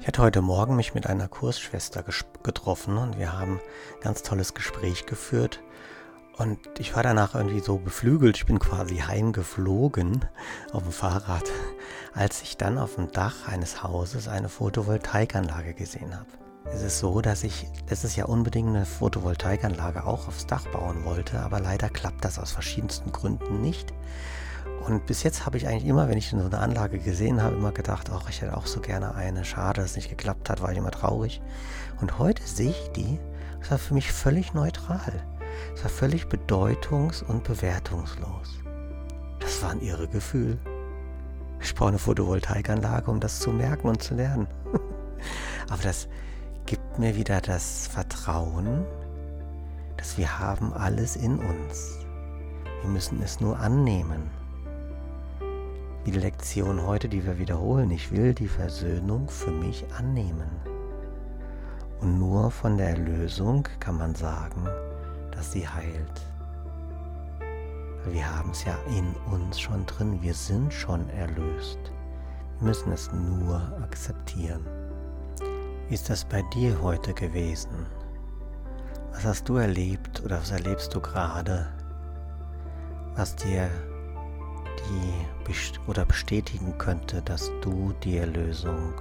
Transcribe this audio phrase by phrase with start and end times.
[0.00, 2.04] Ich hatte heute Morgen mich mit einer Kursschwester
[2.42, 5.60] getroffen und wir haben ein ganz tolles Gespräch geführt.
[6.36, 10.24] Und ich war danach irgendwie so beflügelt, ich bin quasi heimgeflogen
[10.72, 11.44] auf dem Fahrrad,
[12.12, 16.28] als ich dann auf dem Dach eines Hauses eine Photovoltaikanlage gesehen habe.
[16.66, 21.40] Es ist so, dass ich letztes Jahr unbedingt eine Photovoltaikanlage auch aufs Dach bauen wollte,
[21.40, 23.94] aber leider klappt das aus verschiedensten Gründen nicht.
[24.86, 27.72] Und bis jetzt habe ich eigentlich immer, wenn ich so eine Anlage gesehen habe, immer
[27.72, 29.44] gedacht, ach, ich hätte auch so gerne eine.
[29.44, 31.40] Schade, dass es nicht geklappt hat, war ich immer traurig.
[32.00, 33.18] Und heute sehe ich die,
[33.58, 35.12] das war für mich völlig neutral.
[35.74, 38.60] Es war völlig bedeutungs- und bewertungslos.
[39.40, 40.56] Das war ein irre Gefühl.
[41.60, 44.46] Ich brauche eine Photovoltaikanlage, um das zu merken und zu lernen.
[45.68, 46.06] Aber das
[46.64, 48.84] gibt mir wieder das Vertrauen,
[49.96, 51.98] dass wir haben alles in uns.
[52.82, 54.30] Wir müssen es nur annehmen
[56.06, 57.90] die Lektion heute, die wir wiederholen.
[57.90, 60.48] Ich will die Versöhnung für mich annehmen.
[62.00, 64.68] Und nur von der Erlösung kann man sagen,
[65.32, 66.20] dass sie heilt.
[68.08, 71.78] Wir haben es ja in uns schon drin, wir sind schon erlöst.
[72.58, 74.64] Wir müssen es nur akzeptieren.
[75.88, 77.84] Wie ist das bei dir heute gewesen?
[79.10, 81.66] Was hast du erlebt oder was erlebst du gerade,
[83.16, 83.68] was dir
[84.88, 85.35] die
[85.86, 88.94] oder bestätigen könnte, dass du die Erlösung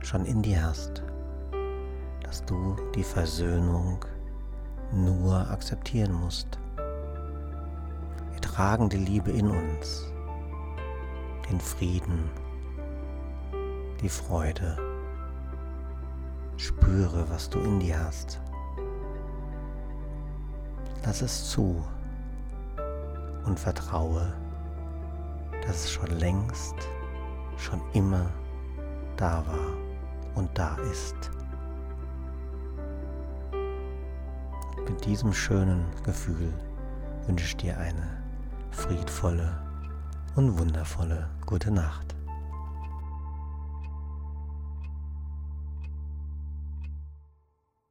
[0.00, 1.02] schon in dir hast,
[2.22, 4.04] dass du die Versöhnung
[4.92, 6.58] nur akzeptieren musst.
[8.30, 10.12] Wir tragen die Liebe in uns,
[11.50, 12.30] den Frieden,
[14.00, 14.76] die Freude.
[16.56, 18.40] Spüre, was du in dir hast.
[21.04, 21.84] Lass es zu
[23.44, 24.32] und vertraue
[25.68, 26.74] dass es schon längst,
[27.58, 28.30] schon immer
[29.18, 29.76] da war
[30.34, 31.30] und da ist.
[34.88, 36.54] Mit diesem schönen Gefühl
[37.26, 38.22] wünsche ich dir eine
[38.70, 39.62] friedvolle
[40.36, 42.17] und wundervolle gute Nacht.